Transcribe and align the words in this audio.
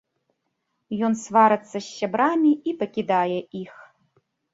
Ён 1.07 1.13
сварыцца 1.23 1.73
з 1.73 1.81
сябрамі 1.97 2.49
і 2.71 2.73
пакідае 2.79 3.37
іх. 3.61 3.73